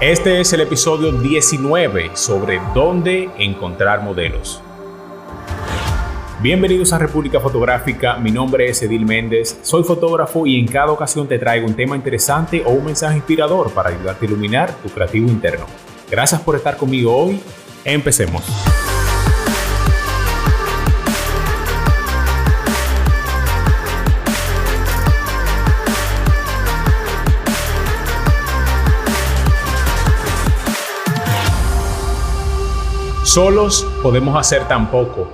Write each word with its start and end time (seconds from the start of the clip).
Este 0.00 0.40
es 0.40 0.52
el 0.52 0.60
episodio 0.60 1.10
19 1.10 2.10
sobre 2.14 2.60
dónde 2.74 3.30
encontrar 3.38 4.02
modelos. 4.02 4.62
Bienvenidos 6.42 6.92
a 6.92 6.98
República 6.98 7.40
Fotográfica, 7.40 8.18
mi 8.18 8.30
nombre 8.30 8.68
es 8.68 8.82
Edil 8.82 9.06
Méndez, 9.06 9.58
soy 9.62 9.84
fotógrafo 9.84 10.46
y 10.46 10.60
en 10.60 10.68
cada 10.68 10.92
ocasión 10.92 11.26
te 11.26 11.38
traigo 11.38 11.66
un 11.66 11.74
tema 11.74 11.96
interesante 11.96 12.62
o 12.66 12.70
un 12.70 12.84
mensaje 12.84 13.16
inspirador 13.16 13.72
para 13.72 13.88
ayudarte 13.88 14.26
a 14.26 14.28
iluminar 14.28 14.74
tu 14.82 14.90
creativo 14.90 15.28
interno. 15.28 15.64
Gracias 16.10 16.40
por 16.42 16.54
estar 16.54 16.76
conmigo 16.76 17.16
hoy, 17.16 17.40
empecemos. 17.84 18.44
Solos 33.36 33.86
podemos 34.02 34.34
hacer 34.34 34.66
tan 34.66 34.90
poco, 34.90 35.30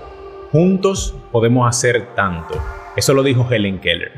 juntos 0.51 1.15
podemos 1.31 1.69
hacer 1.69 2.17
tanto. 2.17 2.61
Eso 2.97 3.15
lo 3.15 3.23
dijo 3.23 3.47
Helen 3.49 3.79
Keller. 3.79 4.11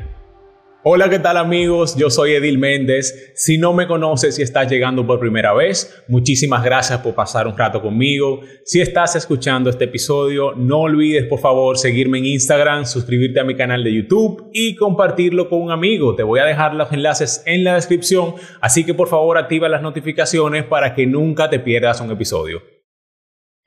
Hola, 0.83 1.07
¿qué 1.07 1.19
tal 1.19 1.37
amigos? 1.37 1.95
Yo 1.95 2.09
soy 2.09 2.31
Edil 2.31 2.57
Méndez. 2.57 3.31
Si 3.35 3.59
no 3.59 3.73
me 3.73 3.85
conoces 3.85 4.39
y 4.39 4.41
estás 4.41 4.71
llegando 4.71 5.05
por 5.05 5.19
primera 5.19 5.53
vez, 5.53 6.03
muchísimas 6.07 6.63
gracias 6.63 6.97
por 7.01 7.13
pasar 7.13 7.45
un 7.45 7.55
rato 7.55 7.79
conmigo. 7.79 8.39
Si 8.63 8.81
estás 8.81 9.15
escuchando 9.15 9.69
este 9.69 9.83
episodio, 9.83 10.53
no 10.55 10.79
olvides 10.79 11.25
por 11.25 11.37
favor 11.37 11.77
seguirme 11.77 12.17
en 12.17 12.25
Instagram, 12.25 12.87
suscribirte 12.87 13.39
a 13.39 13.43
mi 13.43 13.55
canal 13.55 13.83
de 13.83 13.93
YouTube 13.93 14.49
y 14.51 14.75
compartirlo 14.75 15.47
con 15.47 15.61
un 15.61 15.69
amigo. 15.69 16.15
Te 16.15 16.23
voy 16.23 16.39
a 16.39 16.45
dejar 16.45 16.73
los 16.73 16.91
enlaces 16.91 17.43
en 17.45 17.63
la 17.63 17.75
descripción, 17.75 18.33
así 18.61 18.83
que 18.83 18.95
por 18.95 19.09
favor 19.09 19.37
activa 19.37 19.69
las 19.69 19.83
notificaciones 19.83 20.63
para 20.63 20.95
que 20.95 21.05
nunca 21.05 21.51
te 21.51 21.59
pierdas 21.59 22.01
un 22.01 22.09
episodio. 22.09 22.74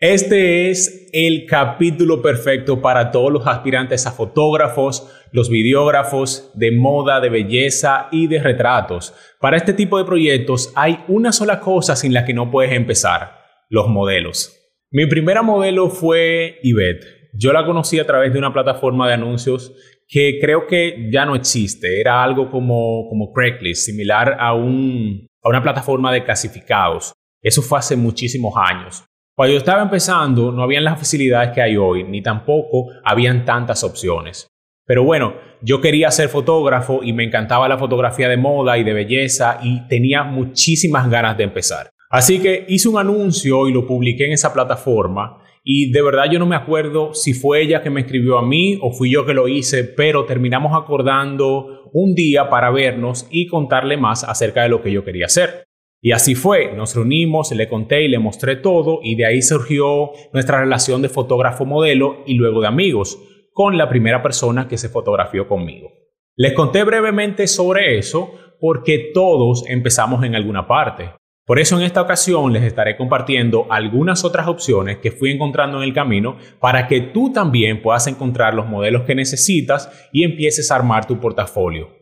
Este 0.01 0.71
es 0.71 1.11
el 1.13 1.45
capítulo 1.47 2.23
perfecto 2.23 2.81
para 2.81 3.11
todos 3.11 3.33
los 3.33 3.49
aspirantes 3.49 4.07
a 4.07 4.13
fotógrafos, 4.13 5.13
los 5.33 5.51
videógrafos 5.51 6.53
de 6.55 6.71
moda, 6.71 7.21
de 7.21 7.31
belleza 7.31 8.07
y 8.13 8.29
de 8.29 8.41
retratos. 8.41 9.13
Para 9.41 9.57
este 9.57 9.73
tipo 9.73 9.99
de 9.99 10.05
proyectos 10.05 10.73
hay 10.77 11.01
una 11.09 11.33
sola 11.33 11.59
cosa 11.59 11.97
sin 11.97 12.15
la 12.15 12.25
que 12.25 12.33
no 12.33 12.49
puedes 12.49 12.75
empezar, 12.75 13.41
los 13.71 13.89
modelos. 13.89 14.55
Mi 14.93 15.07
primera 15.07 15.43
modelo 15.43 15.91
fue 15.91 16.61
Yvette. 16.63 17.05
Yo 17.33 17.53
la 17.53 17.67
conocí 17.67 17.99
a 17.99 18.07
través 18.07 18.33
de 18.33 18.39
una 18.39 18.53
plataforma 18.53 19.09
de 19.09 19.15
anuncios 19.15 19.75
que 20.07 20.39
creo 20.41 20.69
que 20.69 21.11
ya 21.13 21.27
no 21.27 21.35
existe. 21.35 22.01
Era 22.01 22.23
algo 22.23 22.53
como, 22.53 23.09
como 23.09 23.33
Craigslist, 23.33 23.87
similar 23.87 24.37
a, 24.39 24.55
un, 24.55 25.27
a 25.43 25.49
una 25.49 25.61
plataforma 25.61 26.13
de 26.13 26.23
clasificados. 26.23 27.13
Eso 27.43 27.63
fue 27.63 27.81
hace 27.81 27.97
muchísimos 27.97 28.55
años. 28.57 29.05
Cuando 29.39 29.53
yo 29.53 29.59
estaba 29.59 29.83
empezando, 29.83 30.51
no 30.51 30.65
habían 30.65 30.83
las 30.83 30.99
facilidades 30.99 31.51
que 31.51 31.63
hay 31.63 31.77
hoy, 31.77 32.03
ni 32.03 32.21
tampoco 32.23 32.89
habían 33.05 33.45
tantas 33.45 33.85
opciones. 33.85 34.49
Pero 34.85 35.05
bueno, 35.05 35.35
yo 35.63 35.81
quería 35.81 36.11
ser 36.11 36.29
fotógrafo 36.29 37.05
y 37.05 37.13
me 37.13 37.23
encantaba 37.23 37.69
la 37.69 37.79
fotografía 37.79 38.29
de 38.29 38.37
moda 38.37 38.77
y 38.79 38.83
de 38.83 38.93
belleza 38.93 39.61
y 39.63 39.87
tenía 39.87 40.25
muchísimas 40.25 41.09
ganas 41.09 41.39
de 41.39 41.45
empezar. 41.45 41.91
Así 42.11 42.41
que 42.41 42.65
hice 42.67 42.89
un 42.89 42.99
anuncio 42.99 43.69
y 43.69 43.73
lo 43.73 43.87
publiqué 43.87 44.27
en 44.27 44.33
esa 44.33 44.53
plataforma 44.53 45.39
y 45.63 45.93
de 45.93 46.03
verdad 46.03 46.25
yo 46.29 46.41
no 46.41 46.47
me 46.47 46.57
acuerdo 46.57 47.15
si 47.15 47.33
fue 47.33 47.63
ella 47.63 47.81
que 47.81 47.91
me 47.91 48.01
escribió 48.01 48.39
a 48.39 48.43
mí 48.43 48.77
o 48.83 48.91
fui 48.91 49.09
yo 49.09 49.25
que 49.25 49.35
lo 49.35 49.47
hice, 49.47 49.85
pero 49.85 50.25
terminamos 50.25 50.73
acordando 50.77 51.89
un 51.93 52.17
día 52.17 52.51
para 52.51 52.73
vernos 52.73 53.29
y 53.31 53.47
contarle 53.47 53.97
más 53.97 54.25
acerca 54.25 54.65
de 54.65 54.71
lo 54.71 54.83
que 54.83 54.91
yo 54.91 55.05
quería 55.05 55.27
hacer. 55.27 55.68
Y 56.01 56.13
así 56.13 56.35
fue, 56.35 56.73
nos 56.75 56.95
reunimos, 56.95 57.51
le 57.53 57.69
conté 57.69 58.05
y 58.05 58.09
le 58.09 58.21
mostré 58.21 58.57
todo 58.57 59.01
y 59.03 59.17
de 59.17 59.27
ahí 59.27 59.43
surgió 59.43 60.13
nuestra 60.33 60.61
relación 60.61 61.03
de 61.03 61.09
fotógrafo-modelo 61.09 62.23
y 62.25 62.35
luego 62.35 62.61
de 62.61 62.69
amigos, 62.69 63.19
con 63.53 63.77
la 63.77 63.89
primera 63.89 64.23
persona 64.23 64.69
que 64.69 64.79
se 64.79 64.89
fotografió 64.89 65.49
conmigo. 65.49 65.91
Les 66.37 66.53
conté 66.53 66.85
brevemente 66.85 67.49
sobre 67.49 67.99
eso 67.99 68.33
porque 68.61 69.11
todos 69.13 69.65
empezamos 69.69 70.23
en 70.23 70.37
alguna 70.37 70.69
parte. 70.69 71.11
Por 71.45 71.59
eso 71.59 71.77
en 71.77 71.83
esta 71.83 72.03
ocasión 72.03 72.53
les 72.53 72.63
estaré 72.63 72.97
compartiendo 72.97 73.67
algunas 73.71 74.23
otras 74.23 74.47
opciones 74.47 74.99
que 74.99 75.11
fui 75.11 75.33
encontrando 75.33 75.79
en 75.79 75.85
el 75.85 75.95
camino 75.95 76.37
para 76.61 76.87
que 76.87 77.01
tú 77.01 77.33
también 77.33 77.83
puedas 77.83 78.07
encontrar 78.07 78.55
los 78.55 78.69
modelos 78.69 79.03
que 79.03 79.17
necesitas 79.17 79.91
y 80.13 80.23
empieces 80.23 80.71
a 80.71 80.77
armar 80.77 81.07
tu 81.07 81.19
portafolio. 81.19 81.98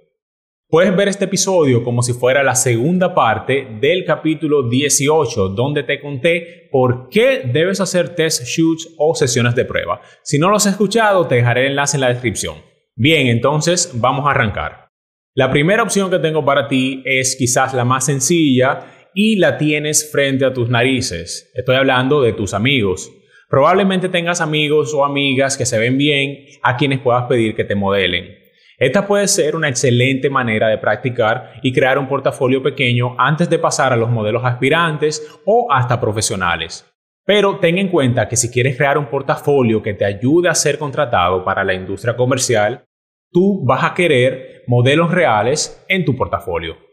Puedes 0.69 0.97
ver 0.97 1.07
este 1.07 1.27
episodio 1.27 1.85
como 1.85 2.03
si 2.03 2.13
fuera 2.13 2.43
la 2.43 2.57
segunda 2.57 3.15
parte 3.15 3.69
del 3.81 4.05
capítulo 4.05 4.69
18, 4.69 5.51
donde 5.51 5.85
te 5.85 6.01
conté 6.01 6.69
por 6.73 7.09
qué 7.09 7.43
debes 7.45 7.81
hacer 7.81 8.17
test 8.17 8.43
shoots 8.45 8.89
o 8.99 9.15
sesiones 9.15 9.55
de 9.55 9.65
prueba. 9.65 10.01
Si 10.25 10.41
no 10.41 10.51
los 10.51 10.67
has 10.67 10.73
escuchado, 10.73 11.29
te 11.29 11.37
dejaré 11.37 11.67
el 11.67 11.71
enlace 11.71 11.99
en 11.99 12.01
la 12.01 12.09
descripción. 12.09 12.57
Bien, 12.97 13.29
entonces 13.29 13.93
vamos 13.95 14.27
a 14.27 14.33
arrancar. 14.33 14.89
La 15.35 15.53
primera 15.53 15.85
opción 15.85 16.11
que 16.11 16.19
tengo 16.19 16.45
para 16.45 16.67
ti 16.67 17.01
es 17.05 17.37
quizás 17.37 17.73
la 17.73 17.85
más 17.85 18.07
sencilla 18.07 19.11
y 19.15 19.37
la 19.37 19.59
tienes 19.59 20.11
frente 20.11 20.45
a 20.45 20.53
tus 20.53 20.69
narices. 20.69 21.49
Estoy 21.55 21.77
hablando 21.77 22.23
de 22.23 22.33
tus 22.33 22.55
amigos. 22.55 23.13
Probablemente 23.49 24.09
tengas 24.09 24.41
amigos 24.41 24.93
o 24.95 25.05
amigas 25.05 25.57
que 25.57 25.65
se 25.65 25.79
ven 25.79 25.97
bien 25.97 26.47
a 26.65 26.77
quienes 26.77 26.99
puedas 26.99 27.27
pedir 27.29 27.55
que 27.55 27.63
te 27.63 27.77
modelen. 27.77 28.46
Esta 28.79 29.07
puede 29.07 29.27
ser 29.27 29.57
una 29.57 29.71
excelente 29.71 30.29
manera 30.29 30.69
de 30.69 30.77
practicar 30.77 31.55
y 31.63 31.73
crear 31.73 31.99
un 31.99 32.09
portafolio 32.09 32.63
pequeño 32.63 33.15
antes 33.19 33.49
de 33.49 33.59
pasar 33.59 33.93
a 33.93 33.97
los 33.97 34.11
modelos 34.11 34.45
aspirantes 34.45 35.27
o 35.47 35.73
hasta 35.73 35.99
profesionales. 35.99 36.85
Pero 37.25 37.59
ten 37.59 37.79
en 37.79 37.89
cuenta 37.89 38.29
que 38.29 38.37
si 38.37 38.51
quieres 38.51 38.77
crear 38.77 38.99
un 38.99 39.07
portafolio 39.07 39.83
que 39.83 39.95
te 39.95 40.05
ayude 40.05 40.51
a 40.51 40.55
ser 40.55 40.79
contratado 40.79 41.43
para 41.43 41.65
la 41.65 41.73
industria 41.73 42.17
comercial, 42.17 42.85
tú 43.33 43.65
vas 43.65 43.83
a 43.83 43.95
querer 43.95 44.63
modelos 44.67 45.11
reales 45.11 45.83
en 45.89 46.05
tu 46.05 46.15
portafolio. 46.15 46.86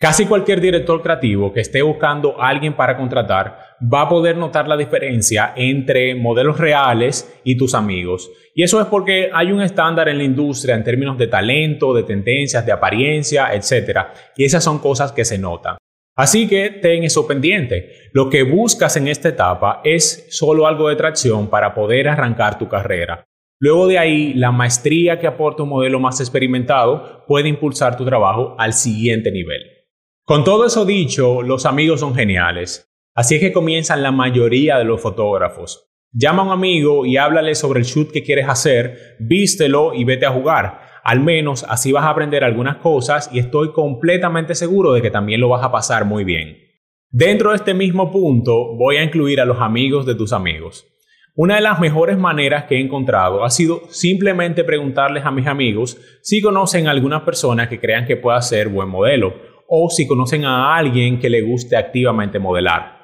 Casi 0.00 0.26
cualquier 0.26 0.60
director 0.60 1.02
creativo 1.02 1.52
que 1.52 1.58
esté 1.58 1.82
buscando 1.82 2.40
a 2.40 2.48
alguien 2.48 2.74
para 2.74 2.96
contratar 2.96 3.58
va 3.82 4.02
a 4.02 4.08
poder 4.08 4.36
notar 4.36 4.68
la 4.68 4.76
diferencia 4.76 5.52
entre 5.56 6.14
modelos 6.14 6.56
reales 6.56 7.40
y 7.42 7.56
tus 7.56 7.74
amigos. 7.74 8.30
Y 8.54 8.62
eso 8.62 8.80
es 8.80 8.86
porque 8.86 9.28
hay 9.34 9.50
un 9.50 9.60
estándar 9.60 10.08
en 10.08 10.18
la 10.18 10.22
industria 10.22 10.76
en 10.76 10.84
términos 10.84 11.18
de 11.18 11.26
talento, 11.26 11.92
de 11.92 12.04
tendencias, 12.04 12.64
de 12.64 12.70
apariencia, 12.70 13.52
etc. 13.52 13.98
Y 14.36 14.44
esas 14.44 14.62
son 14.62 14.78
cosas 14.78 15.10
que 15.10 15.24
se 15.24 15.36
notan. 15.36 15.78
Así 16.14 16.46
que 16.46 16.70
ten 16.70 17.02
eso 17.02 17.26
pendiente. 17.26 17.90
Lo 18.12 18.30
que 18.30 18.44
buscas 18.44 18.96
en 18.96 19.08
esta 19.08 19.30
etapa 19.30 19.80
es 19.82 20.28
solo 20.30 20.68
algo 20.68 20.88
de 20.88 20.94
tracción 20.94 21.50
para 21.50 21.74
poder 21.74 22.06
arrancar 22.08 22.56
tu 22.56 22.68
carrera. 22.68 23.24
Luego 23.58 23.88
de 23.88 23.98
ahí, 23.98 24.32
la 24.34 24.52
maestría 24.52 25.18
que 25.18 25.26
aporta 25.26 25.64
un 25.64 25.70
modelo 25.70 25.98
más 25.98 26.20
experimentado 26.20 27.24
puede 27.26 27.48
impulsar 27.48 27.96
tu 27.96 28.04
trabajo 28.04 28.54
al 28.60 28.74
siguiente 28.74 29.32
nivel. 29.32 29.77
Con 30.28 30.44
todo 30.44 30.66
eso 30.66 30.84
dicho, 30.84 31.40
los 31.40 31.64
amigos 31.64 32.00
son 32.00 32.14
geniales. 32.14 32.86
Así 33.14 33.36
es 33.36 33.40
que 33.40 33.50
comienzan 33.50 34.02
la 34.02 34.12
mayoría 34.12 34.76
de 34.76 34.84
los 34.84 35.00
fotógrafos. 35.00 35.88
Llama 36.12 36.42
a 36.42 36.44
un 36.44 36.52
amigo 36.52 37.06
y 37.06 37.16
háblale 37.16 37.54
sobre 37.54 37.80
el 37.80 37.86
shoot 37.86 38.10
que 38.12 38.22
quieres 38.22 38.46
hacer, 38.46 39.16
vístelo 39.20 39.94
y 39.94 40.04
vete 40.04 40.26
a 40.26 40.32
jugar. 40.32 40.82
Al 41.02 41.20
menos 41.20 41.64
así 41.66 41.92
vas 41.92 42.04
a 42.04 42.10
aprender 42.10 42.44
algunas 42.44 42.76
cosas 42.76 43.30
y 43.32 43.38
estoy 43.38 43.72
completamente 43.72 44.54
seguro 44.54 44.92
de 44.92 45.00
que 45.00 45.10
también 45.10 45.40
lo 45.40 45.48
vas 45.48 45.64
a 45.64 45.72
pasar 45.72 46.04
muy 46.04 46.24
bien. 46.24 46.58
Dentro 47.08 47.48
de 47.48 47.56
este 47.56 47.72
mismo 47.72 48.12
punto 48.12 48.76
voy 48.76 48.98
a 48.98 49.04
incluir 49.04 49.40
a 49.40 49.46
los 49.46 49.62
amigos 49.62 50.04
de 50.04 50.14
tus 50.14 50.34
amigos. 50.34 50.84
Una 51.36 51.54
de 51.54 51.62
las 51.62 51.80
mejores 51.80 52.18
maneras 52.18 52.64
que 52.64 52.76
he 52.76 52.80
encontrado 52.80 53.44
ha 53.46 53.50
sido 53.50 53.80
simplemente 53.88 54.62
preguntarles 54.62 55.24
a 55.24 55.30
mis 55.30 55.46
amigos 55.46 55.96
si 56.20 56.42
conocen 56.42 56.86
a 56.86 56.90
alguna 56.90 57.24
persona 57.24 57.66
que 57.66 57.80
crean 57.80 58.04
que 58.04 58.16
pueda 58.18 58.42
ser 58.42 58.68
buen 58.68 58.90
modelo 58.90 59.47
o 59.68 59.90
si 59.90 60.06
conocen 60.06 60.44
a 60.44 60.76
alguien 60.76 61.20
que 61.20 61.30
le 61.30 61.42
guste 61.42 61.76
activamente 61.76 62.38
modelar. 62.38 62.98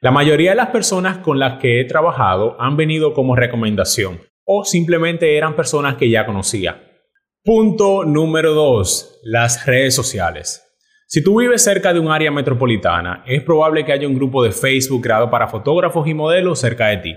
La 0.00 0.10
mayoría 0.10 0.50
de 0.50 0.56
las 0.56 0.68
personas 0.68 1.18
con 1.18 1.38
las 1.38 1.58
que 1.58 1.80
he 1.80 1.84
trabajado 1.86 2.60
han 2.60 2.76
venido 2.76 3.14
como 3.14 3.34
recomendación 3.34 4.20
o 4.44 4.64
simplemente 4.64 5.36
eran 5.36 5.56
personas 5.56 5.96
que 5.96 6.10
ya 6.10 6.26
conocía. 6.26 6.82
Punto 7.42 8.04
número 8.04 8.52
2. 8.52 9.20
Las 9.24 9.64
redes 9.66 9.94
sociales. 9.94 10.62
Si 11.06 11.22
tú 11.22 11.40
vives 11.40 11.62
cerca 11.62 11.92
de 11.92 12.00
un 12.00 12.10
área 12.10 12.30
metropolitana, 12.30 13.22
es 13.26 13.42
probable 13.42 13.84
que 13.84 13.92
haya 13.92 14.08
un 14.08 14.14
grupo 14.14 14.42
de 14.42 14.50
Facebook 14.52 15.02
creado 15.02 15.30
para 15.30 15.48
fotógrafos 15.48 16.06
y 16.06 16.14
modelos 16.14 16.58
cerca 16.58 16.88
de 16.88 16.96
ti. 16.98 17.14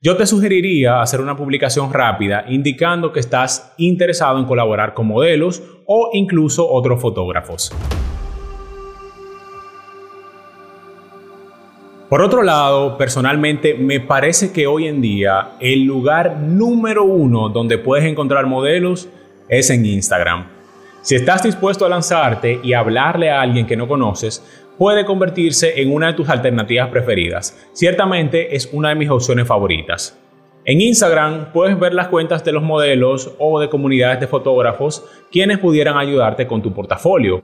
Yo 0.00 0.16
te 0.16 0.26
sugeriría 0.26 1.00
hacer 1.00 1.20
una 1.20 1.36
publicación 1.36 1.92
rápida 1.92 2.44
indicando 2.48 3.12
que 3.12 3.20
estás 3.20 3.74
interesado 3.78 4.38
en 4.38 4.44
colaborar 4.44 4.94
con 4.94 5.06
modelos 5.06 5.62
o 5.86 6.10
incluso 6.12 6.68
otros 6.68 7.00
fotógrafos. 7.00 7.72
Por 12.14 12.22
otro 12.22 12.44
lado, 12.44 12.96
personalmente 12.96 13.74
me 13.74 13.98
parece 13.98 14.52
que 14.52 14.68
hoy 14.68 14.86
en 14.86 15.00
día 15.00 15.54
el 15.58 15.82
lugar 15.82 16.36
número 16.38 17.02
uno 17.02 17.48
donde 17.48 17.76
puedes 17.76 18.04
encontrar 18.04 18.46
modelos 18.46 19.08
es 19.48 19.68
en 19.70 19.84
Instagram. 19.84 20.46
Si 21.02 21.16
estás 21.16 21.42
dispuesto 21.42 21.84
a 21.84 21.88
lanzarte 21.88 22.60
y 22.62 22.72
hablarle 22.72 23.32
a 23.32 23.40
alguien 23.40 23.66
que 23.66 23.76
no 23.76 23.88
conoces, 23.88 24.44
puede 24.78 25.04
convertirse 25.04 25.82
en 25.82 25.92
una 25.92 26.06
de 26.06 26.12
tus 26.12 26.28
alternativas 26.28 26.88
preferidas. 26.88 27.58
Ciertamente 27.72 28.54
es 28.54 28.70
una 28.72 28.90
de 28.90 28.94
mis 28.94 29.10
opciones 29.10 29.48
favoritas. 29.48 30.16
En 30.64 30.80
Instagram 30.80 31.52
puedes 31.52 31.76
ver 31.80 31.94
las 31.94 32.06
cuentas 32.06 32.44
de 32.44 32.52
los 32.52 32.62
modelos 32.62 33.34
o 33.40 33.58
de 33.58 33.68
comunidades 33.68 34.20
de 34.20 34.28
fotógrafos 34.28 35.04
quienes 35.32 35.58
pudieran 35.58 35.96
ayudarte 35.96 36.46
con 36.46 36.62
tu 36.62 36.72
portafolio. 36.72 37.42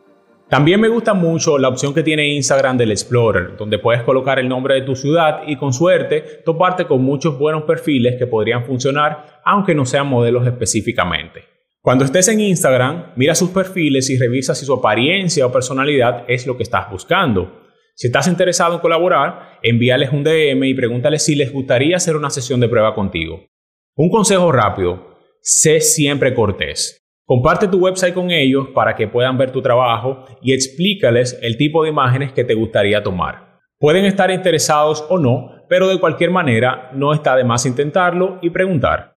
También 0.50 0.81
me 0.81 0.88
gusta 0.88 1.14
mucho 1.14 1.58
la 1.58 1.69
opción 1.69 1.94
que 1.94 2.02
tiene 2.02 2.35
Instagram 2.35 2.76
del 2.76 2.91
Explorer, 2.91 3.56
donde 3.56 3.79
puedes 3.79 4.02
colocar 4.02 4.41
el 4.41 4.49
nombre 4.49 4.75
de 4.75 4.82
tu 4.82 4.97
ciudad 4.97 5.43
y 5.47 5.55
con 5.55 5.73
suerte 5.73 6.43
toparte 6.44 6.87
con 6.87 7.05
muchos 7.05 7.38
buenos 7.38 7.62
perfiles 7.62 8.17
que 8.19 8.26
podrían 8.26 8.64
funcionar, 8.64 9.41
aunque 9.44 9.76
no 9.76 9.87
sean 9.87 10.08
modelos 10.08 10.44
específicamente. 10.44 11.44
Cuando 11.81 12.05
estés 12.05 12.26
en 12.26 12.41
Instagram, 12.41 13.12
mira 13.14 13.37
sus 13.37 13.50
perfiles 13.50 14.11
y 14.11 14.19
revisa 14.19 14.56
si 14.56 14.67
su 14.67 14.75
apariencia 14.75 15.47
o 15.47 15.52
personalidad 15.52 16.25
es 16.26 16.49
lo 16.49 16.56
que 16.56 16.64
estás 16.64 16.91
buscando. 16.91 17.69
Si 17.94 18.08
estás 18.08 18.26
interesado 18.26 18.75
en 18.75 18.81
colaborar, 18.81 19.61
envíales 19.62 20.11
un 20.11 20.25
DM 20.25 20.64
y 20.64 20.75
pregúntales 20.75 21.25
si 21.25 21.37
les 21.37 21.52
gustaría 21.52 21.94
hacer 21.94 22.17
una 22.17 22.29
sesión 22.29 22.58
de 22.58 22.69
prueba 22.69 22.93
contigo. 22.97 23.47
Un 23.94 24.11
consejo 24.11 24.50
rápido, 24.50 25.17
sé 25.43 25.81
siempre 25.81 26.35
cortés. 26.35 27.00
Comparte 27.30 27.68
tu 27.68 27.78
website 27.78 28.12
con 28.12 28.32
ellos 28.32 28.70
para 28.74 28.96
que 28.96 29.06
puedan 29.06 29.38
ver 29.38 29.52
tu 29.52 29.62
trabajo 29.62 30.24
y 30.42 30.52
explícales 30.52 31.38
el 31.40 31.56
tipo 31.56 31.84
de 31.84 31.90
imágenes 31.90 32.32
que 32.32 32.42
te 32.42 32.54
gustaría 32.54 33.04
tomar. 33.04 33.60
Pueden 33.78 34.04
estar 34.04 34.32
interesados 34.32 35.06
o 35.08 35.16
no, 35.16 35.52
pero 35.68 35.86
de 35.86 36.00
cualquier 36.00 36.32
manera 36.32 36.90
no 36.92 37.14
está 37.14 37.36
de 37.36 37.44
más 37.44 37.66
intentarlo 37.66 38.40
y 38.42 38.50
preguntar. 38.50 39.14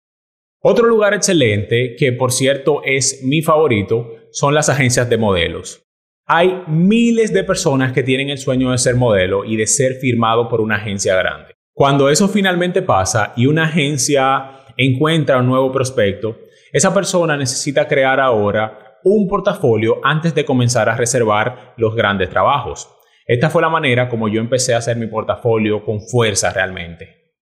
Otro 0.61 0.85
lugar 0.85 1.15
excelente, 1.15 1.95
que 1.97 2.11
por 2.11 2.31
cierto 2.31 2.83
es 2.85 3.23
mi 3.23 3.41
favorito, 3.41 4.11
son 4.29 4.53
las 4.53 4.69
agencias 4.69 5.09
de 5.09 5.17
modelos. 5.17 5.81
Hay 6.27 6.61
miles 6.67 7.33
de 7.33 7.43
personas 7.43 7.93
que 7.93 8.03
tienen 8.03 8.29
el 8.29 8.37
sueño 8.37 8.69
de 8.69 8.77
ser 8.77 8.95
modelo 8.95 9.43
y 9.43 9.57
de 9.57 9.65
ser 9.65 9.95
firmado 9.95 10.49
por 10.49 10.61
una 10.61 10.75
agencia 10.75 11.15
grande. 11.15 11.55
Cuando 11.73 12.11
eso 12.11 12.27
finalmente 12.27 12.83
pasa 12.83 13.33
y 13.35 13.47
una 13.47 13.63
agencia 13.63 14.51
encuentra 14.77 15.39
un 15.39 15.47
nuevo 15.47 15.71
prospecto, 15.71 16.37
esa 16.73 16.91
persona 16.91 17.37
necesita 17.37 17.87
crear 17.87 18.19
ahora 18.19 18.97
un 19.03 19.27
portafolio 19.27 20.01
antes 20.03 20.33
de 20.33 20.43
comenzar 20.43 20.89
a 20.89 20.95
reservar 20.95 21.75
los 21.77 21.95
grandes 21.95 22.31
trabajos. 22.31 22.89
Esta 23.27 23.51
fue 23.51 23.61
la 23.61 23.69
manera 23.69 24.09
como 24.09 24.27
yo 24.27 24.41
empecé 24.41 24.73
a 24.73 24.79
hacer 24.79 24.97
mi 24.97 25.05
portafolio 25.05 25.85
con 25.85 26.01
fuerza 26.01 26.51
realmente. 26.51 27.35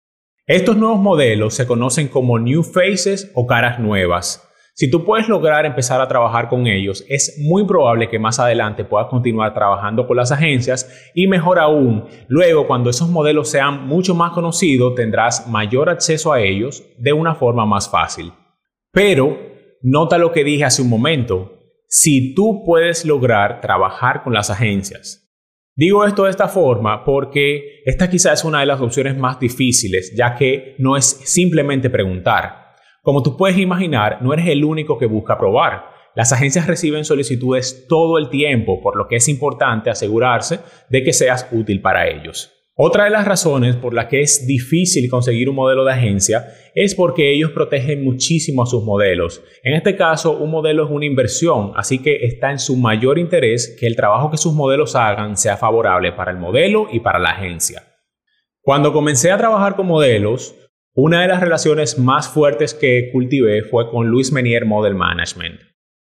Estos 0.46 0.76
nuevos 0.76 1.00
modelos 1.00 1.54
se 1.54 1.66
conocen 1.66 2.08
como 2.08 2.38
New 2.38 2.62
Faces 2.62 3.32
o 3.34 3.46
caras 3.46 3.78
nuevas. 3.78 4.46
Si 4.74 4.90
tú 4.90 5.02
puedes 5.02 5.30
lograr 5.30 5.64
empezar 5.64 6.02
a 6.02 6.08
trabajar 6.08 6.50
con 6.50 6.66
ellos, 6.66 7.02
es 7.08 7.38
muy 7.38 7.66
probable 7.66 8.10
que 8.10 8.18
más 8.18 8.38
adelante 8.38 8.84
puedas 8.84 9.08
continuar 9.08 9.54
trabajando 9.54 10.06
con 10.06 10.18
las 10.18 10.30
agencias 10.30 11.10
y 11.14 11.26
mejor 11.26 11.58
aún, 11.58 12.04
luego 12.28 12.66
cuando 12.66 12.90
esos 12.90 13.08
modelos 13.08 13.48
sean 13.48 13.86
mucho 13.86 14.14
más 14.14 14.32
conocidos, 14.32 14.94
tendrás 14.94 15.46
mayor 15.48 15.88
acceso 15.88 16.34
a 16.34 16.40
ellos 16.40 16.84
de 16.98 17.14
una 17.14 17.34
forma 17.34 17.64
más 17.64 17.88
fácil. 17.88 18.32
Pero, 18.92 19.38
nota 19.82 20.18
lo 20.18 20.32
que 20.32 20.44
dije 20.44 20.64
hace 20.64 20.82
un 20.82 20.88
momento, 20.88 21.58
si 21.88 22.34
tú 22.34 22.62
puedes 22.64 23.04
lograr 23.04 23.60
trabajar 23.60 24.22
con 24.22 24.32
las 24.32 24.50
agencias, 24.50 25.22
Digo 25.74 26.04
esto 26.04 26.24
de 26.24 26.30
esta 26.30 26.48
forma 26.48 27.02
porque 27.02 27.80
esta 27.86 28.10
quizás 28.10 28.40
es 28.40 28.44
una 28.44 28.60
de 28.60 28.66
las 28.66 28.80
opciones 28.82 29.16
más 29.16 29.40
difíciles, 29.40 30.12
ya 30.14 30.34
que 30.34 30.74
no 30.78 30.98
es 30.98 31.06
simplemente 31.06 31.88
preguntar. 31.88 32.74
Como 33.00 33.22
tú 33.22 33.38
puedes 33.38 33.56
imaginar, 33.56 34.20
no 34.20 34.34
eres 34.34 34.48
el 34.48 34.64
único 34.64 34.98
que 34.98 35.06
busca 35.06 35.38
probar. 35.38 35.86
Las 36.14 36.30
agencias 36.30 36.66
reciben 36.66 37.06
solicitudes 37.06 37.86
todo 37.88 38.18
el 38.18 38.28
tiempo, 38.28 38.82
por 38.82 38.96
lo 38.96 39.08
que 39.08 39.16
es 39.16 39.28
importante 39.30 39.88
asegurarse 39.88 40.60
de 40.90 41.02
que 41.02 41.14
seas 41.14 41.48
útil 41.52 41.80
para 41.80 42.06
ellos. 42.06 42.52
Otra 42.74 43.04
de 43.04 43.10
las 43.10 43.26
razones 43.26 43.76
por 43.76 43.92
las 43.92 44.06
que 44.06 44.22
es 44.22 44.46
difícil 44.46 45.10
conseguir 45.10 45.50
un 45.50 45.56
modelo 45.56 45.84
de 45.84 45.92
agencia 45.92 46.46
es 46.74 46.94
porque 46.94 47.30
ellos 47.30 47.50
protegen 47.50 48.02
muchísimo 48.02 48.62
a 48.62 48.66
sus 48.66 48.82
modelos. 48.82 49.42
En 49.62 49.74
este 49.74 49.94
caso, 49.94 50.38
un 50.38 50.50
modelo 50.50 50.86
es 50.86 50.90
una 50.90 51.04
inversión, 51.04 51.72
así 51.76 51.98
que 51.98 52.24
está 52.24 52.50
en 52.50 52.58
su 52.58 52.76
mayor 52.76 53.18
interés 53.18 53.76
que 53.78 53.86
el 53.86 53.94
trabajo 53.94 54.30
que 54.30 54.38
sus 54.38 54.54
modelos 54.54 54.96
hagan 54.96 55.36
sea 55.36 55.58
favorable 55.58 56.12
para 56.12 56.30
el 56.30 56.38
modelo 56.38 56.88
y 56.90 57.00
para 57.00 57.18
la 57.18 57.32
agencia. 57.32 57.82
Cuando 58.62 58.94
comencé 58.94 59.30
a 59.30 59.36
trabajar 59.36 59.76
con 59.76 59.86
modelos, 59.86 60.54
una 60.94 61.20
de 61.20 61.28
las 61.28 61.40
relaciones 61.40 61.98
más 61.98 62.26
fuertes 62.26 62.72
que 62.72 63.10
cultivé 63.12 63.64
fue 63.64 63.90
con 63.90 64.06
Luis 64.06 64.32
Menier 64.32 64.64
Model 64.64 64.94
Management. 64.94 65.60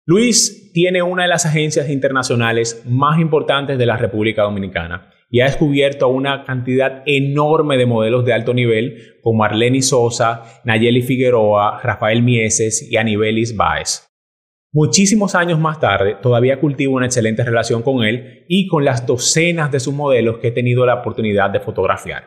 Luis 0.04 0.70
tiene 0.74 1.00
una 1.00 1.22
de 1.22 1.28
las 1.30 1.46
agencias 1.46 1.88
internacionales 1.88 2.82
más 2.84 3.18
importantes 3.20 3.78
de 3.78 3.86
la 3.86 3.96
República 3.96 4.42
Dominicana 4.42 5.08
y 5.32 5.40
ha 5.40 5.46
descubierto 5.46 6.08
una 6.08 6.44
cantidad 6.44 7.02
enorme 7.06 7.78
de 7.78 7.86
modelos 7.86 8.26
de 8.26 8.34
alto 8.34 8.52
nivel 8.52 9.16
como 9.22 9.42
Arleni 9.42 9.80
Sosa, 9.80 10.42
Nayeli 10.64 11.00
Figueroa, 11.00 11.80
Rafael 11.82 12.22
Mieses 12.22 12.86
y 12.88 12.98
Anibelis 12.98 13.56
Baez. 13.56 14.06
Muchísimos 14.72 15.34
años 15.34 15.58
más 15.58 15.80
tarde, 15.80 16.16
todavía 16.20 16.60
cultivo 16.60 16.96
una 16.96 17.06
excelente 17.06 17.42
relación 17.44 17.82
con 17.82 18.04
él 18.04 18.44
y 18.46 18.68
con 18.68 18.84
las 18.84 19.06
docenas 19.06 19.72
de 19.72 19.80
sus 19.80 19.94
modelos 19.94 20.36
que 20.36 20.48
he 20.48 20.52
tenido 20.52 20.84
la 20.84 20.96
oportunidad 20.96 21.48
de 21.48 21.60
fotografiar. 21.60 22.24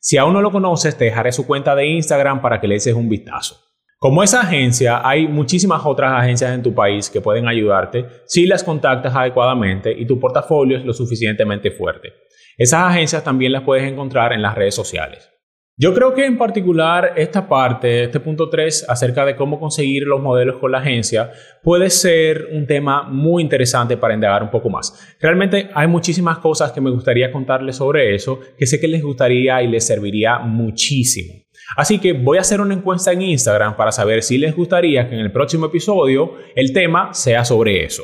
Si 0.00 0.16
aún 0.16 0.32
no 0.32 0.40
lo 0.40 0.50
conoces, 0.50 0.96
te 0.96 1.04
dejaré 1.04 1.32
su 1.32 1.46
cuenta 1.46 1.74
de 1.74 1.86
Instagram 1.86 2.40
para 2.40 2.58
que 2.58 2.68
le 2.68 2.76
eches 2.76 2.94
un 2.94 3.10
vistazo. 3.10 3.60
Como 3.98 4.22
esa 4.22 4.40
agencia, 4.40 5.06
hay 5.06 5.28
muchísimas 5.28 5.82
otras 5.84 6.12
agencias 6.12 6.54
en 6.54 6.62
tu 6.62 6.74
país 6.74 7.10
que 7.10 7.20
pueden 7.20 7.48
ayudarte 7.48 8.06
si 8.24 8.46
las 8.46 8.64
contactas 8.64 9.14
adecuadamente 9.14 9.92
y 9.92 10.06
tu 10.06 10.18
portafolio 10.18 10.78
es 10.78 10.84
lo 10.84 10.94
suficientemente 10.94 11.70
fuerte. 11.70 12.12
Esas 12.56 12.90
agencias 12.90 13.22
también 13.22 13.52
las 13.52 13.62
puedes 13.62 13.84
encontrar 13.84 14.32
en 14.32 14.40
las 14.40 14.54
redes 14.54 14.74
sociales. 14.74 15.30
Yo 15.78 15.92
creo 15.92 16.14
que 16.14 16.24
en 16.24 16.38
particular 16.38 17.12
esta 17.16 17.46
parte, 17.46 18.04
este 18.04 18.18
punto 18.18 18.48
3, 18.48 18.86
acerca 18.88 19.26
de 19.26 19.36
cómo 19.36 19.60
conseguir 19.60 20.04
los 20.04 20.22
modelos 20.22 20.56
con 20.56 20.72
la 20.72 20.78
agencia, 20.78 21.32
puede 21.62 21.90
ser 21.90 22.48
un 22.52 22.66
tema 22.66 23.02
muy 23.02 23.42
interesante 23.42 23.98
para 23.98 24.14
indagar 24.14 24.42
un 24.42 24.50
poco 24.50 24.70
más. 24.70 25.16
Realmente 25.20 25.68
hay 25.74 25.86
muchísimas 25.86 26.38
cosas 26.38 26.72
que 26.72 26.80
me 26.80 26.90
gustaría 26.90 27.30
contarles 27.30 27.76
sobre 27.76 28.14
eso, 28.14 28.40
que 28.56 28.64
sé 28.64 28.80
que 28.80 28.88
les 28.88 29.02
gustaría 29.02 29.60
y 29.60 29.68
les 29.68 29.86
serviría 29.86 30.38
muchísimo. 30.38 31.34
Así 31.76 31.98
que 31.98 32.14
voy 32.14 32.38
a 32.38 32.40
hacer 32.40 32.62
una 32.62 32.72
encuesta 32.72 33.12
en 33.12 33.20
Instagram 33.20 33.76
para 33.76 33.92
saber 33.92 34.22
si 34.22 34.38
les 34.38 34.56
gustaría 34.56 35.06
que 35.10 35.14
en 35.14 35.20
el 35.20 35.30
próximo 35.30 35.66
episodio 35.66 36.36
el 36.54 36.72
tema 36.72 37.12
sea 37.12 37.44
sobre 37.44 37.84
eso. 37.84 38.02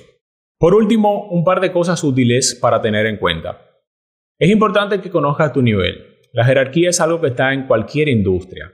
Por 0.58 0.74
último, 0.74 1.30
un 1.30 1.42
par 1.42 1.62
de 1.62 1.72
cosas 1.72 2.04
útiles 2.04 2.58
para 2.60 2.82
tener 2.82 3.06
en 3.06 3.16
cuenta. 3.16 3.71
Es 4.42 4.50
importante 4.50 5.00
que 5.00 5.08
conozcas 5.08 5.52
tu 5.52 5.62
nivel. 5.62 6.04
La 6.32 6.44
jerarquía 6.44 6.90
es 6.90 7.00
algo 7.00 7.20
que 7.20 7.28
está 7.28 7.52
en 7.52 7.68
cualquier 7.68 8.08
industria. 8.08 8.72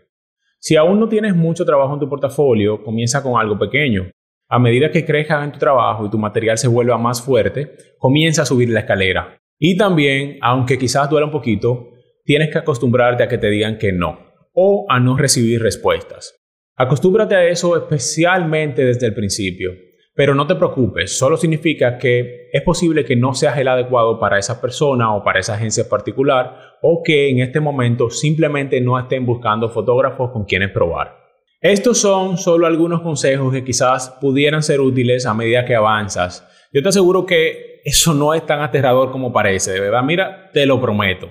Si 0.59 0.77
aún 0.77 0.99
no 0.99 1.11
tienes 1.11 1.37
mucho 1.37 1.67
trabajo 1.67 1.93
en 1.93 2.01
tu 2.01 2.09
portafolio, 2.09 2.83
comienza 2.83 3.23
con 3.23 3.39
algo 3.39 3.59
pequeño. 3.59 4.11
A 4.49 4.59
medida 4.59 4.91
que 4.91 5.05
crezcas 5.05 5.45
en 5.45 5.53
tu 5.53 5.59
trabajo 5.59 6.07
y 6.07 6.11
tu 6.11 6.17
material 6.17 6.57
se 6.57 6.69
vuelva 6.69 6.97
más 6.97 7.21
fuerte, 7.21 7.77
comienza 7.99 8.41
a 8.41 8.47
subir 8.47 8.71
la 8.71 8.81
escalera. 8.81 9.37
Y 9.59 9.77
también, 9.77 10.39
aunque 10.41 10.79
quizás 10.79 11.11
duela 11.11 11.27
un 11.27 11.33
poquito, 11.33 11.91
tienes 12.25 12.51
que 12.51 12.57
acostumbrarte 12.57 13.25
a 13.25 13.29
que 13.29 13.37
te 13.37 13.51
digan 13.51 13.77
que 13.77 13.93
no 13.93 14.21
o 14.55 14.87
a 14.89 14.99
no 14.99 15.19
recibir 15.19 15.61
respuestas. 15.61 16.35
Acostúmbrate 16.77 17.35
a 17.35 17.45
eso 17.47 17.77
especialmente 17.77 18.87
desde 18.87 19.05
el 19.05 19.13
principio. 19.13 19.73
Pero 20.19 20.35
no 20.35 20.49
te 20.49 20.57
preocupes, 20.57 21.17
solo 21.17 21.37
significa 21.37 21.97
que 21.97 22.49
es 22.53 22.63
posible 22.63 23.05
que 23.05 23.15
no 23.15 23.35
seas 23.35 23.57
el 23.57 23.69
adecuado 23.69 24.19
para 24.19 24.37
esa 24.37 24.61
persona 24.61 25.15
o 25.15 25.23
para 25.23 25.39
esa 25.39 25.55
agencia 25.55 25.89
particular 25.89 26.77
o 26.83 27.05
que 27.05 27.31
en 27.31 27.39
este 27.39 27.61
momento 27.61 28.11
simplemente 28.11 28.81
no 28.81 28.99
estén 28.99 29.25
buscando 29.25 29.71
fotógrafos 29.71 30.33
con 30.33 30.45
quienes 30.45 30.73
probar. 30.73 31.17
Estos 31.61 31.99
son 31.99 32.37
solo 32.37 32.67
algunos 32.67 33.01
consejos 33.01 33.53
que 33.53 33.63
quizás 33.63 34.11
pudieran 34.21 34.65
ser 34.65 34.81
útiles 34.81 35.25
a 35.25 35.35
medida 35.35 35.65
que 35.65 35.77
avanzas. 35.77 36.45
Yo 36.73 36.83
te 36.83 36.89
aseguro 36.89 37.25
que 37.25 37.81
eso 37.85 38.13
no 38.13 38.35
es 38.35 38.45
tan 38.45 38.61
aterrador 38.61 39.13
como 39.13 39.33
parece, 39.33 39.71
de 39.71 39.79
verdad, 39.79 40.03
mira, 40.03 40.51
te 40.53 40.67
lo 40.67 40.81
prometo. 40.81 41.31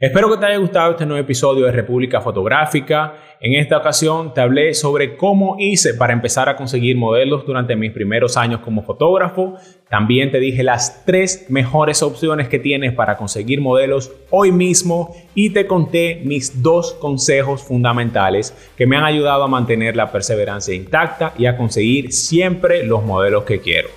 Espero 0.00 0.30
que 0.30 0.38
te 0.38 0.46
haya 0.46 0.56
gustado 0.56 0.92
este 0.92 1.04
nuevo 1.04 1.22
episodio 1.22 1.66
de 1.66 1.72
República 1.72 2.22
Fotográfica. 2.22 3.16
En 3.38 3.52
esta 3.52 3.76
ocasión 3.76 4.32
te 4.32 4.40
hablé 4.40 4.72
sobre 4.72 5.14
cómo 5.14 5.56
hice 5.58 5.92
para 5.92 6.14
empezar 6.14 6.48
a 6.48 6.56
conseguir 6.56 6.96
modelos 6.96 7.44
durante 7.44 7.76
mis 7.76 7.92
primeros 7.92 8.38
años 8.38 8.60
como 8.60 8.82
fotógrafo. 8.82 9.56
También 9.90 10.30
te 10.30 10.40
dije 10.40 10.62
las 10.62 11.04
tres 11.04 11.50
mejores 11.50 12.02
opciones 12.02 12.48
que 12.48 12.58
tienes 12.58 12.94
para 12.94 13.18
conseguir 13.18 13.60
modelos 13.60 14.10
hoy 14.30 14.52
mismo 14.52 15.14
y 15.34 15.50
te 15.50 15.66
conté 15.66 16.22
mis 16.24 16.62
dos 16.62 16.94
consejos 16.94 17.62
fundamentales 17.62 18.56
que 18.78 18.86
me 18.86 18.96
han 18.96 19.04
ayudado 19.04 19.44
a 19.44 19.48
mantener 19.48 19.96
la 19.96 20.10
perseverancia 20.10 20.74
intacta 20.74 21.34
y 21.36 21.44
a 21.44 21.58
conseguir 21.58 22.10
siempre 22.10 22.84
los 22.84 23.04
modelos 23.04 23.44
que 23.44 23.60
quiero. 23.60 23.90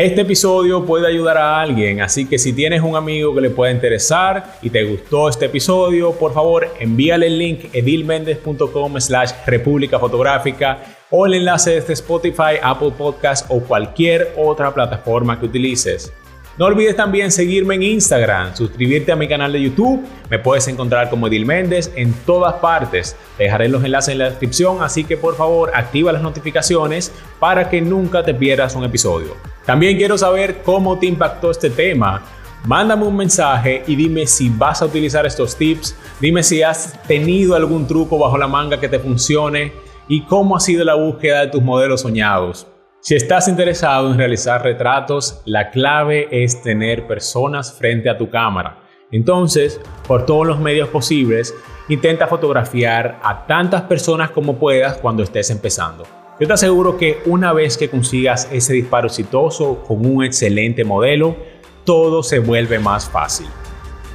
Este 0.00 0.20
episodio 0.20 0.86
puede 0.86 1.08
ayudar 1.08 1.36
a 1.38 1.60
alguien, 1.60 2.00
así 2.00 2.24
que 2.24 2.38
si 2.38 2.52
tienes 2.52 2.82
un 2.82 2.94
amigo 2.94 3.34
que 3.34 3.40
le 3.40 3.50
pueda 3.50 3.72
interesar 3.72 4.54
y 4.62 4.70
te 4.70 4.84
gustó 4.84 5.28
este 5.28 5.46
episodio, 5.46 6.12
por 6.12 6.32
favor 6.32 6.68
envíale 6.78 7.26
el 7.26 7.36
link 7.36 7.64
edilmendez.com 7.72 9.00
slash 9.00 9.32
república 9.44 9.98
fotográfica 9.98 10.78
o 11.10 11.26
el 11.26 11.34
enlace 11.34 11.72
desde 11.72 11.94
Spotify, 11.94 12.60
Apple 12.62 12.92
Podcast 12.96 13.46
o 13.48 13.58
cualquier 13.58 14.34
otra 14.36 14.72
plataforma 14.72 15.40
que 15.40 15.46
utilices. 15.46 16.12
No 16.58 16.66
olvides 16.66 16.96
también 16.96 17.30
seguirme 17.30 17.76
en 17.76 17.84
Instagram, 17.84 18.56
suscribirte 18.56 19.12
a 19.12 19.16
mi 19.16 19.28
canal 19.28 19.52
de 19.52 19.62
YouTube. 19.62 20.04
Me 20.28 20.40
puedes 20.40 20.66
encontrar 20.66 21.08
como 21.08 21.28
Edil 21.28 21.46
Méndez 21.46 21.92
en 21.94 22.12
todas 22.26 22.54
partes. 22.54 23.14
Te 23.36 23.44
dejaré 23.44 23.68
los 23.68 23.84
enlaces 23.84 24.10
en 24.10 24.18
la 24.18 24.24
descripción, 24.24 24.82
así 24.82 25.04
que 25.04 25.16
por 25.16 25.36
favor 25.36 25.70
activa 25.72 26.10
las 26.10 26.20
notificaciones 26.20 27.12
para 27.38 27.70
que 27.70 27.80
nunca 27.80 28.24
te 28.24 28.34
pierdas 28.34 28.74
un 28.74 28.82
episodio. 28.82 29.36
También 29.64 29.96
quiero 29.96 30.18
saber 30.18 30.62
cómo 30.64 30.98
te 30.98 31.06
impactó 31.06 31.52
este 31.52 31.70
tema. 31.70 32.24
Mándame 32.64 33.04
un 33.04 33.16
mensaje 33.16 33.84
y 33.86 33.94
dime 33.94 34.26
si 34.26 34.48
vas 34.48 34.82
a 34.82 34.86
utilizar 34.86 35.24
estos 35.26 35.54
tips. 35.54 35.94
Dime 36.18 36.42
si 36.42 36.62
has 36.62 37.00
tenido 37.04 37.54
algún 37.54 37.86
truco 37.86 38.18
bajo 38.18 38.36
la 38.36 38.48
manga 38.48 38.80
que 38.80 38.88
te 38.88 38.98
funcione 38.98 39.74
y 40.08 40.22
cómo 40.22 40.56
ha 40.56 40.60
sido 40.60 40.84
la 40.84 40.94
búsqueda 40.94 41.42
de 41.42 41.52
tus 41.52 41.62
modelos 41.62 42.00
soñados. 42.00 42.66
Si 43.00 43.14
estás 43.14 43.46
interesado 43.46 44.10
en 44.10 44.18
realizar 44.18 44.64
retratos, 44.64 45.40
la 45.44 45.70
clave 45.70 46.26
es 46.32 46.60
tener 46.62 47.06
personas 47.06 47.72
frente 47.72 48.10
a 48.10 48.18
tu 48.18 48.28
cámara. 48.28 48.80
Entonces, 49.12 49.80
por 50.08 50.26
todos 50.26 50.44
los 50.44 50.58
medios 50.58 50.88
posibles, 50.88 51.54
intenta 51.88 52.26
fotografiar 52.26 53.20
a 53.22 53.46
tantas 53.46 53.82
personas 53.82 54.32
como 54.32 54.58
puedas 54.58 54.96
cuando 54.96 55.22
estés 55.22 55.48
empezando. 55.50 56.02
Yo 56.40 56.48
te 56.48 56.52
aseguro 56.52 56.98
que 56.98 57.20
una 57.26 57.52
vez 57.52 57.78
que 57.78 57.88
consigas 57.88 58.48
ese 58.50 58.72
disparo 58.72 59.06
exitoso 59.06 59.84
con 59.86 60.04
un 60.04 60.24
excelente 60.24 60.84
modelo, 60.84 61.36
todo 61.84 62.24
se 62.24 62.40
vuelve 62.40 62.80
más 62.80 63.08
fácil. 63.08 63.46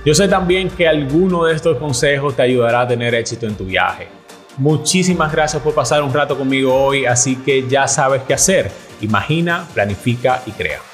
Yo 0.05 0.13
sé 0.13 0.27
también 0.27 0.69
que 0.69 0.89
alguno 0.89 1.45
de 1.45 1.53
estos 1.55 1.77
consejos 1.77 2.35
te 2.35 2.41
ayudará 2.41 2.81
a 2.81 2.87
tener 2.87 3.15
éxito 3.15 3.47
en 3.47 3.55
tu 3.55 3.63
viaje. 3.63 4.09
Muchísimas 4.57 5.31
gracias 5.31 5.62
por 5.62 5.74
pasar 5.74 6.03
un 6.03 6.13
rato 6.13 6.38
conmigo 6.38 6.74
hoy, 6.75 7.05
así 7.05 7.36
que 7.38 7.67
ya 7.67 7.88
sabes 7.88 8.22
qué 8.27 8.33
hacer. 8.36 8.72
Imagina, 9.01 9.67
planifica 9.74 10.41
y 10.45 10.51
crea. 10.51 10.92